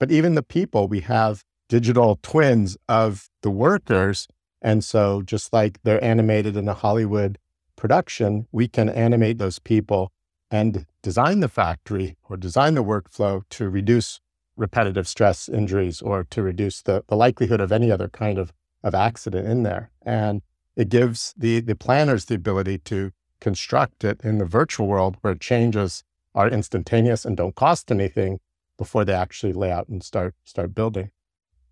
But 0.00 0.10
even 0.10 0.34
the 0.34 0.42
people, 0.42 0.88
we 0.88 1.00
have 1.00 1.44
digital 1.68 2.18
twins 2.22 2.76
of 2.88 3.28
the 3.42 3.50
workers. 3.50 4.28
And 4.60 4.82
so, 4.82 5.22
just 5.22 5.52
like 5.52 5.80
they're 5.82 6.02
animated 6.02 6.56
in 6.56 6.68
a 6.68 6.74
Hollywood 6.74 7.38
production, 7.76 8.48
we 8.50 8.66
can 8.66 8.88
animate 8.88 9.38
those 9.38 9.58
people 9.58 10.10
and 10.50 10.86
design 11.02 11.40
the 11.40 11.48
factory 11.48 12.16
or 12.28 12.36
design 12.36 12.74
the 12.74 12.82
workflow 12.82 13.42
to 13.50 13.68
reduce 13.68 14.20
repetitive 14.56 15.06
stress 15.06 15.48
injuries 15.48 16.02
or 16.02 16.24
to 16.24 16.42
reduce 16.42 16.82
the, 16.82 17.04
the 17.08 17.16
likelihood 17.16 17.60
of 17.60 17.70
any 17.70 17.90
other 17.90 18.08
kind 18.08 18.38
of, 18.38 18.52
of 18.82 18.94
accident 18.94 19.46
in 19.46 19.62
there. 19.62 19.90
And 20.02 20.42
it 20.74 20.88
gives 20.88 21.34
the, 21.36 21.60
the 21.60 21.76
planners 21.76 22.24
the 22.24 22.34
ability 22.34 22.78
to 22.78 23.12
construct 23.40 24.02
it 24.04 24.20
in 24.24 24.38
the 24.38 24.44
virtual 24.44 24.88
world 24.88 25.16
where 25.20 25.34
changes 25.34 26.02
are 26.34 26.48
instantaneous 26.48 27.24
and 27.24 27.36
don't 27.36 27.54
cost 27.54 27.90
anything 27.90 28.40
before 28.76 29.04
they 29.04 29.12
actually 29.12 29.52
lay 29.52 29.70
out 29.70 29.88
and 29.88 30.02
start 30.02 30.34
start 30.44 30.74
building. 30.74 31.10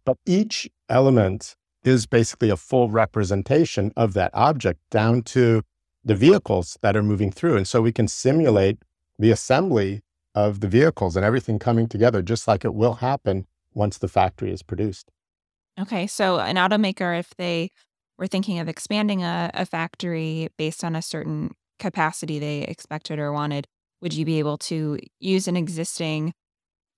But 0.06 0.16
each 0.24 0.70
element 0.88 1.56
is 1.84 2.06
basically 2.06 2.48
a 2.48 2.56
full 2.56 2.88
representation 2.88 3.92
of 3.96 4.14
that 4.14 4.30
object 4.32 4.80
down 4.90 5.22
to 5.22 5.62
the 6.04 6.14
vehicles 6.14 6.78
that 6.80 6.96
are 6.96 7.02
moving 7.02 7.30
through. 7.30 7.56
And 7.56 7.68
so 7.68 7.82
we 7.82 7.92
can 7.92 8.08
simulate 8.08 8.78
the 9.18 9.30
assembly 9.30 10.00
of 10.34 10.60
the 10.60 10.68
vehicles 10.68 11.16
and 11.16 11.24
everything 11.24 11.58
coming 11.58 11.88
together, 11.88 12.22
just 12.22 12.46
like 12.46 12.64
it 12.64 12.74
will 12.74 12.94
happen 12.94 13.46
once 13.74 13.98
the 13.98 14.08
factory 14.08 14.52
is 14.52 14.62
produced. 14.62 15.10
Okay. 15.78 16.06
So, 16.06 16.38
an 16.38 16.56
automaker, 16.56 17.18
if 17.18 17.34
they 17.36 17.70
were 18.16 18.26
thinking 18.26 18.58
of 18.58 18.68
expanding 18.68 19.22
a, 19.22 19.50
a 19.52 19.66
factory 19.66 20.48
based 20.56 20.84
on 20.84 20.96
a 20.96 21.02
certain 21.02 21.52
capacity 21.78 22.38
they 22.38 22.62
expected 22.62 23.18
or 23.18 23.32
wanted, 23.32 23.66
would 24.00 24.14
you 24.14 24.24
be 24.24 24.38
able 24.38 24.56
to 24.56 24.98
use 25.18 25.48
an 25.48 25.56
existing 25.56 26.32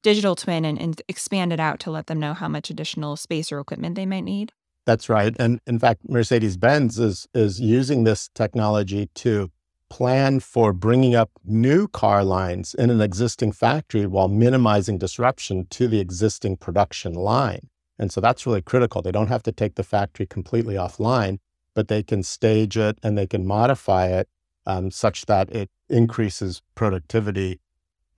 digital 0.02 0.34
twin 0.36 0.64
and, 0.64 0.80
and 0.80 1.00
expand 1.08 1.52
it 1.52 1.60
out 1.60 1.80
to 1.80 1.90
let 1.90 2.06
them 2.06 2.20
know 2.20 2.34
how 2.34 2.48
much 2.48 2.70
additional 2.70 3.16
space 3.16 3.50
or 3.50 3.60
equipment 3.60 3.96
they 3.96 4.06
might 4.06 4.24
need? 4.24 4.52
That's 4.86 5.08
right. 5.08 5.36
And 5.38 5.60
in 5.66 5.78
fact, 5.78 6.08
Mercedes 6.08 6.56
Benz 6.56 6.98
is, 6.98 7.28
is 7.34 7.60
using 7.60 8.04
this 8.04 8.30
technology 8.34 9.10
to 9.16 9.50
plan 9.90 10.40
for 10.40 10.72
bringing 10.72 11.14
up 11.14 11.30
new 11.44 11.88
car 11.88 12.24
lines 12.24 12.74
in 12.74 12.90
an 12.90 13.00
existing 13.00 13.52
factory 13.52 14.06
while 14.06 14.28
minimizing 14.28 14.98
disruption 14.98 15.66
to 15.70 15.88
the 15.88 16.00
existing 16.00 16.56
production 16.56 17.14
line. 17.14 17.68
And 17.98 18.12
so 18.12 18.20
that's 18.20 18.46
really 18.46 18.62
critical. 18.62 19.02
They 19.02 19.12
don't 19.12 19.28
have 19.28 19.42
to 19.44 19.52
take 19.52 19.74
the 19.74 19.82
factory 19.82 20.26
completely 20.26 20.74
offline, 20.74 21.38
but 21.74 21.88
they 21.88 22.02
can 22.02 22.22
stage 22.22 22.76
it 22.76 22.98
and 23.02 23.16
they 23.16 23.26
can 23.26 23.46
modify 23.46 24.06
it 24.06 24.28
um, 24.66 24.90
such 24.90 25.26
that 25.26 25.50
it 25.50 25.70
increases 25.88 26.62
productivity 26.74 27.60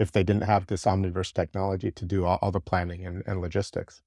if 0.00 0.11
they 0.11 0.25
didn't 0.25 0.42
have 0.42 0.66
this 0.66 0.85
Omniverse 0.85 1.33
technology 1.33 1.92
to 1.92 2.04
do 2.04 2.25
all, 2.25 2.40
all 2.42 2.50
the 2.50 2.61
planning 2.61 3.07
and, 3.07 3.23
and 3.26 3.40
logistics. 3.40 4.02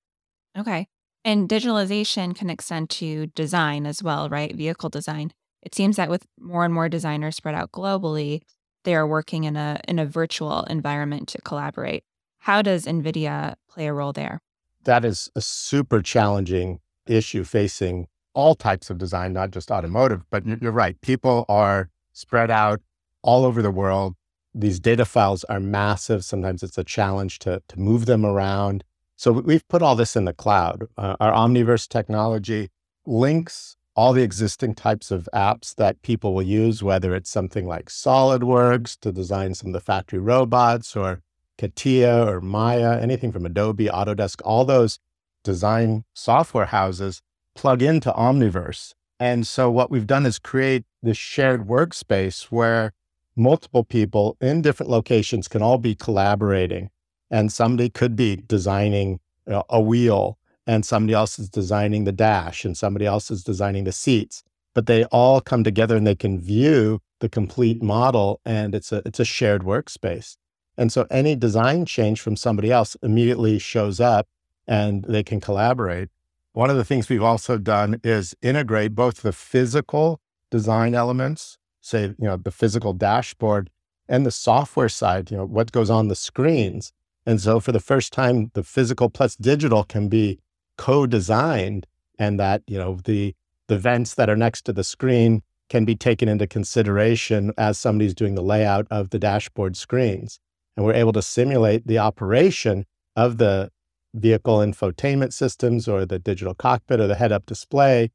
Okay. 0.57 0.87
And 1.23 1.47
digitalization 1.47 2.35
can 2.35 2.49
extend 2.49 2.89
to 2.89 3.27
design 3.27 3.85
as 3.85 4.03
well, 4.03 4.27
right? 4.27 4.53
Vehicle 4.53 4.89
design 4.89 5.31
it 5.63 5.73
seems 5.73 5.95
that 5.95 6.09
with 6.09 6.27
more 6.39 6.65
and 6.65 6.73
more 6.73 6.89
designers 6.89 7.37
spread 7.37 7.55
out 7.55 7.71
globally, 7.71 8.41
they 8.83 8.95
are 8.95 9.07
working 9.07 9.45
in 9.45 9.55
a 9.55 9.79
in 9.87 9.97
a 9.97 10.05
virtual 10.05 10.63
environment 10.63 11.29
to 11.29 11.41
collaborate. 11.41 12.03
How 12.39 12.61
does 12.61 12.85
NVIDIA 12.85 13.55
play 13.69 13.87
a 13.87 13.93
role 13.93 14.11
there? 14.11 14.41
That 14.83 15.05
is 15.05 15.31
a 15.35 15.41
super 15.41 16.01
challenging 16.01 16.79
issue 17.07 17.45
facing 17.45 18.07
all 18.33 18.55
types 18.55 18.89
of 18.89 18.97
design, 18.97 19.31
not 19.31 19.51
just 19.51 19.71
automotive. 19.71 20.23
But 20.29 20.45
you're 20.45 20.73
right. 20.73 20.99
People 20.99 21.45
are 21.47 21.89
spread 22.11 22.51
out 22.51 22.81
all 23.21 23.45
over 23.45 23.61
the 23.61 23.71
world. 23.71 24.15
These 24.55 24.79
data 24.79 25.05
files 25.05 25.43
are 25.45 25.59
massive. 25.59 26.23
Sometimes 26.23 26.63
it's 26.63 26.77
a 26.77 26.83
challenge 26.83 27.39
to, 27.39 27.61
to 27.67 27.79
move 27.79 28.05
them 28.05 28.25
around. 28.25 28.83
So 29.15 29.31
we've 29.31 29.67
put 29.67 29.81
all 29.81 29.95
this 29.95 30.15
in 30.15 30.25
the 30.25 30.33
cloud. 30.33 30.83
Uh, 30.97 31.15
our 31.19 31.31
Omniverse 31.31 31.87
technology 31.87 32.69
links 33.05 33.77
all 33.95 34.13
the 34.13 34.23
existing 34.23 34.73
types 34.73 35.11
of 35.11 35.29
apps 35.33 35.75
that 35.75 36.01
people 36.01 36.33
will 36.33 36.41
use, 36.41 36.81
whether 36.81 37.13
it's 37.13 37.29
something 37.29 37.67
like 37.67 37.85
SolidWorks 37.89 38.99
to 39.01 39.11
design 39.11 39.53
some 39.53 39.67
of 39.67 39.73
the 39.73 39.79
factory 39.79 40.19
robots 40.19 40.95
or 40.95 41.21
CATIA 41.57 42.25
or 42.25 42.41
Maya, 42.41 42.99
anything 42.99 43.31
from 43.31 43.45
Adobe, 43.45 43.87
Autodesk, 43.87 44.41
all 44.43 44.65
those 44.65 44.99
design 45.43 46.03
software 46.13 46.65
houses 46.65 47.21
plug 47.55 47.81
into 47.81 48.11
Omniverse. 48.11 48.93
And 49.19 49.45
so 49.45 49.69
what 49.69 49.91
we've 49.91 50.07
done 50.07 50.25
is 50.25 50.39
create 50.39 50.85
this 51.03 51.17
shared 51.17 51.67
workspace 51.67 52.45
where 52.45 52.93
multiple 53.35 53.83
people 53.83 54.37
in 54.41 54.61
different 54.61 54.89
locations 54.89 55.47
can 55.47 55.61
all 55.61 55.77
be 55.77 55.95
collaborating. 55.95 56.89
And 57.31 57.51
somebody 57.51 57.89
could 57.89 58.15
be 58.15 58.43
designing 58.47 59.19
you 59.47 59.53
know, 59.53 59.63
a 59.69 59.81
wheel 59.81 60.37
and 60.65 60.85
somebody 60.85 61.13
else 61.13 61.39
is 61.39 61.49
designing 61.49 62.03
the 62.03 62.11
dash 62.11 62.63
and 62.63 62.77
somebody 62.77 63.05
else 63.05 63.29
is 63.29 63.43
designing 63.43 63.83
the 63.83 63.91
seats 63.91 64.43
but 64.73 64.87
they 64.87 65.03
all 65.05 65.39
come 65.39 65.63
together 65.63 65.95
and 65.95 66.05
they 66.07 66.15
can 66.15 66.39
view 66.39 66.99
the 67.19 67.29
complete 67.29 67.81
model 67.81 68.39
and 68.45 68.75
it's 68.75 68.91
a 68.91 69.01
it's 69.05 69.19
a 69.19 69.25
shared 69.25 69.63
workspace 69.63 70.37
and 70.77 70.91
so 70.91 71.05
any 71.09 71.35
design 71.35 71.85
change 71.85 72.19
from 72.19 72.35
somebody 72.35 72.71
else 72.71 72.97
immediately 73.01 73.59
shows 73.59 73.99
up 73.99 74.27
and 74.67 75.05
they 75.05 75.23
can 75.23 75.39
collaborate 75.39 76.09
one 76.53 76.69
of 76.69 76.77
the 76.77 76.85
things 76.85 77.09
we've 77.09 77.23
also 77.23 77.57
done 77.57 77.99
is 78.03 78.35
integrate 78.41 78.95
both 78.95 79.21
the 79.21 79.31
physical 79.31 80.19
design 80.49 80.93
elements 80.93 81.57
say 81.83 82.03
you 82.03 82.15
know 82.19 82.37
the 82.37 82.51
physical 82.51 82.93
dashboard 82.93 83.69
and 84.07 84.25
the 84.25 84.31
software 84.31 84.89
side 84.89 85.29
you 85.31 85.37
know 85.37 85.45
what 85.45 85.71
goes 85.71 85.89
on 85.89 86.07
the 86.07 86.15
screens. 86.15 86.91
And 87.25 87.39
so 87.39 87.59
for 87.59 87.71
the 87.71 87.79
first 87.79 88.11
time 88.11 88.51
the 88.53 88.63
physical 88.63 89.09
plus 89.09 89.35
digital 89.35 89.83
can 89.83 90.09
be 90.09 90.39
co-designed 90.77 91.85
and 92.17 92.39
that 92.39 92.63
you 92.67 92.77
know 92.77 92.99
the 93.03 93.35
the 93.67 93.77
vents 93.77 94.15
that 94.15 94.29
are 94.29 94.35
next 94.35 94.63
to 94.63 94.73
the 94.73 94.83
screen 94.83 95.41
can 95.69 95.85
be 95.85 95.95
taken 95.95 96.27
into 96.27 96.45
consideration 96.45 97.51
as 97.57 97.79
somebody's 97.79 98.13
doing 98.13 98.35
the 98.35 98.41
layout 98.41 98.85
of 98.91 99.09
the 99.09 99.19
dashboard 99.19 99.75
screens. 99.75 100.39
And 100.75 100.85
we're 100.85 100.93
able 100.93 101.13
to 101.13 101.21
simulate 101.21 101.87
the 101.87 101.99
operation 101.99 102.85
of 103.15 103.37
the 103.37 103.71
vehicle 104.13 104.59
infotainment 104.59 105.33
systems 105.33 105.87
or 105.87 106.05
the 106.05 106.19
digital 106.19 106.53
cockpit 106.53 106.99
or 106.99 107.07
the 107.07 107.15
head-up 107.15 107.45
display. 107.45 108.11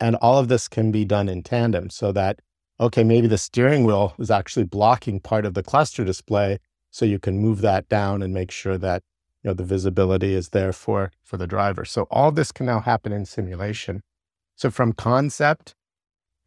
And 0.00 0.16
all 0.16 0.38
of 0.38 0.48
this 0.48 0.68
can 0.68 0.90
be 0.90 1.04
done 1.04 1.28
in 1.28 1.42
tandem 1.42 1.90
so 1.90 2.12
that 2.12 2.40
okay 2.78 3.04
maybe 3.04 3.26
the 3.26 3.38
steering 3.38 3.84
wheel 3.84 4.14
is 4.18 4.30
actually 4.30 4.64
blocking 4.64 5.20
part 5.20 5.44
of 5.46 5.54
the 5.54 5.62
cluster 5.62 6.04
display 6.04 6.58
so 6.90 7.04
you 7.04 7.18
can 7.18 7.38
move 7.38 7.60
that 7.60 7.88
down 7.88 8.22
and 8.22 8.32
make 8.32 8.50
sure 8.50 8.78
that 8.78 9.02
you 9.42 9.50
know, 9.50 9.54
the 9.54 9.64
visibility 9.64 10.34
is 10.34 10.48
there 10.48 10.72
for, 10.72 11.12
for 11.22 11.36
the 11.36 11.46
driver. 11.46 11.84
So 11.84 12.08
all 12.10 12.32
this 12.32 12.50
can 12.50 12.66
now 12.66 12.80
happen 12.80 13.12
in 13.12 13.24
simulation. 13.24 14.02
So 14.56 14.70
from 14.70 14.92
concept, 14.92 15.76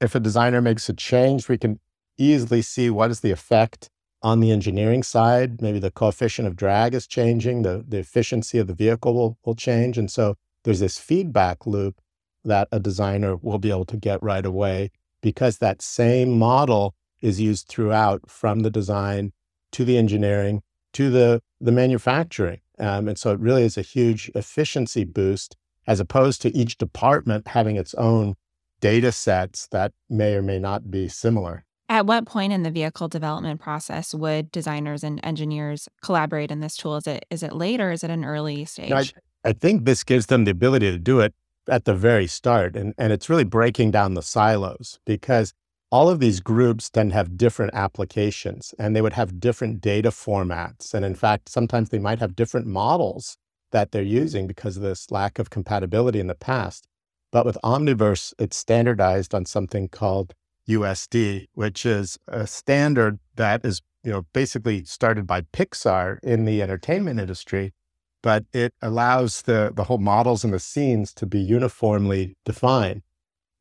if 0.02 0.16
a 0.16 0.20
designer 0.20 0.62
makes 0.62 0.90
a 0.90 0.94
change, 0.94 1.48
we 1.48 1.58
can 1.58 1.80
easily 2.18 2.62
see 2.62 2.90
what 2.90 3.10
is 3.10 3.22
the 3.22 3.32
effect 3.32 3.90
on 4.22 4.42
the 4.42 4.52
engineering 4.52 5.02
side, 5.02 5.62
maybe 5.62 5.80
the 5.80 5.92
coefficient 5.92 6.46
of 6.46 6.58
drag 6.58 6.94
is 6.94 7.08
changing, 7.08 7.62
the, 7.62 7.86
the 7.88 8.00
efficiency 8.00 8.58
of 8.58 8.68
the 8.68 8.74
vehicle 8.74 9.14
will, 9.14 9.38
will 9.46 9.56
change. 9.56 9.98
And 9.98 10.12
so 10.12 10.36
there's 10.66 10.82
this 10.82 10.98
feedback 10.98 11.66
loop 11.66 12.02
that 12.44 12.68
a 12.70 12.82
designer 12.82 13.38
will 13.38 13.60
be 13.60 13.70
able 13.70 13.86
to 13.86 13.98
get 13.98 14.22
right 14.22 14.46
away 14.46 14.90
because 15.22 15.58
that 15.58 15.82
same 15.82 16.38
model 16.38 16.96
is 17.22 17.40
used 17.40 17.68
throughout 17.68 18.30
from 18.30 18.62
the 18.62 18.70
design 18.70 19.32
to 19.72 19.86
the 19.86 19.98
engineering 19.98 20.62
to 20.94 21.10
the, 21.10 21.42
the 21.60 21.72
manufacturing. 21.72 22.60
Um, 22.80 23.08
and 23.08 23.18
so 23.18 23.32
it 23.32 23.40
really 23.40 23.64
is 23.64 23.78
a 23.78 23.82
huge 23.82 24.32
efficiency 24.36 25.04
boost 25.04 25.56
as 25.86 26.00
opposed 26.00 26.42
to 26.42 26.56
each 26.56 26.78
department 26.78 27.50
having 27.50 27.76
its 27.76 27.94
own 27.96 28.36
data 28.80 29.12
sets 29.12 29.68
that 29.68 29.92
may 30.10 30.36
or 30.36 30.42
may 30.42 30.60
not 30.60 30.90
be 30.90 31.08
similar. 31.08 31.66
At 31.90 32.06
what 32.06 32.26
point 32.26 32.54
in 32.54 32.64
the 32.64 32.72
vehicle 32.72 33.08
development 33.08 33.60
process 33.60 34.14
would 34.14 34.52
designers 34.52 35.04
and 35.04 35.20
engineers 35.24 35.90
collaborate 36.04 36.52
in 36.52 36.60
this 36.60 36.78
tool? 36.78 36.98
Is 36.98 37.08
it 37.08 37.26
is 37.32 37.42
it 37.42 37.54
late 37.54 37.82
or 37.82 37.92
is 37.92 38.04
it 38.04 38.12
an 38.12 38.24
early 38.24 38.64
stage? 38.66 38.92
I, 38.92 39.50
I 39.50 39.54
think 39.54 39.86
this 39.86 40.04
gives 40.04 40.28
them 40.28 40.46
the 40.46 40.52
ability 40.52 40.92
to 40.92 41.00
do 41.00 41.20
it 41.20 41.34
at 41.70 41.86
the 41.86 41.94
very 41.94 42.28
start. 42.28 42.76
And, 42.76 42.94
and 42.98 43.14
it's 43.14 43.30
really 43.30 43.44
breaking 43.44 43.92
down 43.92 44.14
the 44.14 44.22
silos 44.22 45.00
because 45.06 45.54
all 45.92 46.10
of 46.10 46.20
these 46.20 46.40
groups 46.40 46.90
then 46.90 47.10
have 47.12 47.38
different 47.38 47.74
applications 47.74 48.76
and 48.78 48.96
they 48.96 49.02
would 49.02 49.14
have 49.14 49.40
different 49.40 49.82
data 49.82 50.10
formats. 50.10 50.94
And 50.94 51.04
in 51.04 51.16
fact, 51.16 51.50
sometimes 51.50 51.90
they 51.90 52.00
might 52.00 52.20
have 52.20 52.36
different 52.36 52.68
models 52.68 53.38
that 53.72 53.92
they're 53.92 54.02
using 54.02 54.48
because 54.48 54.78
of 54.78 54.84
this 54.84 55.12
lack 55.12 55.40
of 55.40 55.50
compatibility 55.50 56.20
in 56.20 56.28
the 56.28 56.36
past. 56.36 56.88
But 57.32 57.46
with 57.46 57.58
Omniverse, 57.64 58.34
it's 58.40 58.58
standardized 58.58 59.34
on 59.36 59.46
something 59.46 59.88
called 59.88 60.34
USD, 60.68 61.48
which 61.54 61.86
is 61.86 62.18
a 62.28 62.48
standard 62.48 63.20
that 63.36 63.66
is, 63.66 63.82
you 64.04 64.12
know, 64.12 64.26
basically 64.34 64.84
started 64.84 65.28
by 65.28 65.42
Pixar 65.42 66.20
in 66.24 66.46
the 66.46 66.62
entertainment 66.62 67.20
industry, 67.20 67.74
but 68.22 68.46
it 68.54 68.74
allows 68.82 69.44
the 69.44 69.72
the 69.76 69.86
whole 69.86 69.98
models 69.98 70.44
and 70.44 70.54
the 70.54 70.60
scenes 70.60 71.14
to 71.14 71.26
be 71.26 71.40
uniformly 71.40 72.36
defined. 72.46 73.02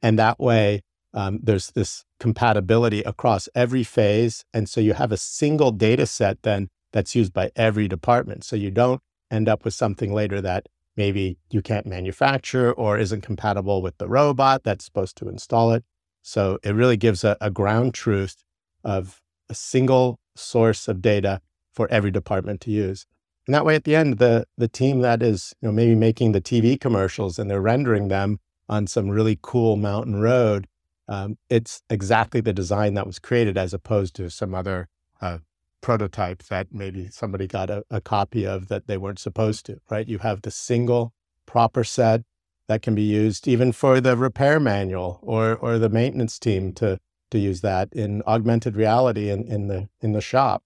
And 0.03 0.19
that 0.19 0.39
way, 0.39 0.83
um, 1.15 1.41
there's 1.43 1.71
this 1.73 2.05
compatibility 2.21 3.03
across 3.03 3.49
every 3.55 3.85
phase. 3.85 4.45
And 4.53 4.69
so 4.69 4.81
you 4.81 4.95
have 4.95 5.13
a 5.13 5.17
single 5.17 5.73
data 5.73 6.07
set 6.07 6.43
then 6.43 6.69
that's 6.93 7.15
used 7.15 7.33
by 7.33 7.51
every 7.57 7.89
department. 7.89 8.45
So 8.45 8.57
you 8.57 8.71
don't 8.71 9.01
end 9.31 9.49
up 9.49 9.65
with 9.65 9.75
something 9.75 10.13
later 10.13 10.41
that 10.41 10.69
maybe 10.97 11.39
you 11.51 11.63
can't 11.63 11.87
manufacture 11.87 12.73
or 12.73 12.99
isn't 12.99 13.23
compatible 13.23 13.83
with 13.83 13.99
the 13.99 14.09
robot 14.09 14.65
that's 14.65 14.85
supposed 14.85 15.17
to 15.19 15.29
install 15.29 15.73
it. 15.73 15.85
So 16.23 16.59
it 16.63 16.75
really 16.75 16.97
gives 16.97 17.25
a, 17.25 17.37
a 17.41 17.51
ground 17.51 17.95
truth 17.95 18.45
of 18.85 19.21
a 19.49 19.55
single 19.55 20.19
source 20.37 20.89
of 20.89 21.01
data 21.01 21.41
for 21.73 21.89
every 21.91 22.11
department 22.11 22.61
to 22.63 22.71
use. 22.71 23.07
And 23.49 23.55
that 23.55 23.65
way, 23.65 23.75
at 23.75 23.85
the 23.85 23.97
end, 23.97 24.19
the 24.19 24.47
the 24.59 24.69
team 24.69 25.01
that 25.01 25.23
is 25.23 25.55
you 25.63 25.69
know 25.69 25.73
maybe 25.73 25.95
making 25.95 26.33
the 26.33 26.41
TV 26.41 26.79
commercials 26.79 27.39
and 27.39 27.51
they're 27.51 27.63
rendering 27.63 28.09
them 28.09 28.41
on 28.69 28.87
some 28.87 29.09
really 29.09 29.39
cool 29.41 29.77
mountain 29.77 30.21
road, 30.21 30.67
um, 31.09 31.39
it's 31.49 31.81
exactly 31.89 32.43
the 32.43 32.53
design 32.53 32.93
that 32.93 33.07
was 33.07 33.19
created 33.19 33.57
as 33.57 33.73
opposed 33.73 34.15
to 34.17 34.29
some 34.29 34.55
other 34.55 34.89
uh, 35.23 35.39
prototype 35.81 36.43
that 36.45 36.67
maybe 36.73 37.09
somebody 37.09 37.47
got 37.47 37.71
a, 37.71 37.83
a 37.91 38.03
copy 38.03 38.47
of 38.47 38.69
that 38.69 38.87
they 38.87 38.99
weren't 38.99 39.19
supposed 39.19 39.65
to. 39.65 39.79
Right? 39.89 40.07
You 40.07 40.19
have 40.19 40.43
the 40.43 40.51
single 40.51 41.15
proper 41.47 41.85
set 41.85 42.25
that 42.67 42.83
can 42.83 42.95
be 42.95 43.01
used 43.01 43.49
even 43.49 43.73
for 43.73 43.99
the 43.99 44.15
repair 44.15 44.61
manual 44.61 45.21
or 45.23 45.57
or 45.57 45.79
the 45.79 45.89
maintenance 45.89 46.39
team 46.39 46.75
to 46.75 46.99
to 47.31 47.39
use 47.39 47.63
that 47.63 47.91
in 47.95 48.23
augmented 48.27 48.77
reality 48.77 49.31
in, 49.31 49.45
in 49.45 49.69
the 49.69 49.89
in 50.03 50.13
the 50.13 50.21
shop. 50.21 50.63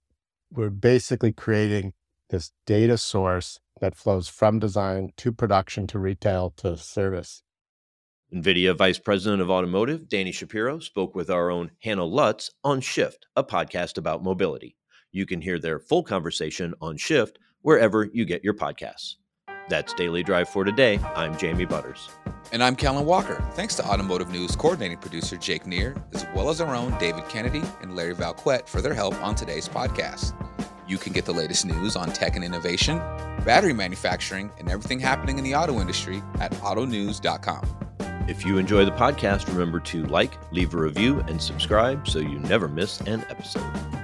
We're 0.50 0.68
basically 0.68 1.32
creating 1.32 1.92
this 2.32 2.50
data 2.66 2.98
source 2.98 3.60
that 3.80 3.94
flows 3.94 4.26
from 4.26 4.58
design 4.58 5.10
to 5.18 5.30
production 5.30 5.86
to 5.86 5.98
retail 5.98 6.50
to 6.56 6.76
service. 6.76 7.44
NVIDIA 8.34 8.76
Vice 8.76 8.98
President 8.98 9.42
of 9.42 9.50
Automotive, 9.50 10.08
Danny 10.08 10.32
Shapiro, 10.32 10.78
spoke 10.78 11.14
with 11.14 11.28
our 11.28 11.50
own 11.50 11.70
Hannah 11.82 12.06
Lutz 12.06 12.50
on 12.64 12.80
Shift, 12.80 13.26
a 13.36 13.44
podcast 13.44 13.98
about 13.98 14.24
mobility. 14.24 14.74
You 15.12 15.26
can 15.26 15.42
hear 15.42 15.58
their 15.58 15.78
full 15.78 16.02
conversation 16.02 16.72
on 16.80 16.96
Shift 16.96 17.38
wherever 17.60 18.08
you 18.10 18.24
get 18.24 18.42
your 18.42 18.54
podcasts. 18.54 19.16
That's 19.68 19.92
Daily 19.92 20.22
Drive 20.22 20.48
for 20.48 20.64
today. 20.64 20.98
I'm 21.14 21.36
Jamie 21.36 21.66
Butters. 21.66 22.08
And 22.50 22.64
I'm 22.64 22.74
Kellen 22.74 23.04
Walker. 23.04 23.44
Thanks 23.52 23.76
to 23.76 23.86
Automotive 23.86 24.30
News 24.30 24.56
coordinating 24.56 24.98
producer 24.98 25.36
Jake 25.36 25.66
Neer, 25.66 25.94
as 26.14 26.26
well 26.34 26.48
as 26.48 26.62
our 26.62 26.74
own 26.74 26.96
David 26.98 27.28
Kennedy 27.28 27.62
and 27.82 27.94
Larry 27.94 28.14
Valquette 28.14 28.66
for 28.68 28.80
their 28.80 28.94
help 28.94 29.14
on 29.22 29.34
today's 29.34 29.68
podcast. 29.68 30.32
You 30.86 30.98
can 30.98 31.12
get 31.12 31.24
the 31.24 31.32
latest 31.32 31.64
news 31.64 31.96
on 31.96 32.12
tech 32.12 32.36
and 32.36 32.44
innovation, 32.44 32.98
battery 33.44 33.72
manufacturing, 33.72 34.50
and 34.58 34.70
everything 34.70 35.00
happening 35.00 35.38
in 35.38 35.44
the 35.44 35.54
auto 35.54 35.80
industry 35.80 36.22
at 36.40 36.52
autonews.com. 36.54 37.64
If 38.28 38.44
you 38.44 38.58
enjoy 38.58 38.84
the 38.84 38.92
podcast, 38.92 39.48
remember 39.48 39.80
to 39.80 40.04
like, 40.06 40.32
leave 40.52 40.74
a 40.74 40.78
review, 40.78 41.20
and 41.28 41.40
subscribe 41.40 42.06
so 42.06 42.18
you 42.18 42.38
never 42.38 42.68
miss 42.68 43.00
an 43.02 43.24
episode. 43.28 44.01